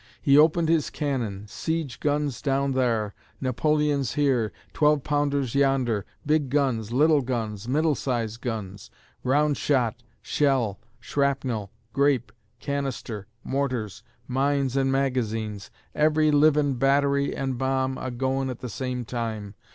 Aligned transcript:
He 0.19 0.35
opened 0.35 0.67
his 0.67 0.89
cannon, 0.89 1.45
siege 1.47 1.99
guns 1.99 2.41
down 2.41 2.73
thar, 2.73 3.13
Napoleons 3.39 4.13
here, 4.15 4.51
twelve 4.73 5.03
pounders 5.03 5.53
yonder, 5.53 6.07
big 6.25 6.49
guns, 6.49 6.91
little 6.91 7.21
guns, 7.21 7.67
middle 7.67 7.93
size 7.93 8.37
guns, 8.37 8.89
round 9.23 9.57
shot, 9.57 10.01
shell, 10.23 10.79
shrapnel, 10.99 11.69
grape, 11.93 12.31
canister, 12.59 13.27
mortars, 13.43 14.01
mines 14.27 14.75
and 14.75 14.91
magazines, 14.91 15.69
every 15.93 16.31
livin' 16.31 16.77
battery 16.79 17.35
and 17.35 17.59
bomb 17.59 17.99
a'goin' 17.99 18.49
at 18.49 18.57
the 18.61 18.69
same 18.69 19.05
time. 19.05 19.53